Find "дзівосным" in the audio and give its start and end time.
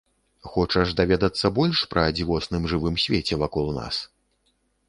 2.17-2.67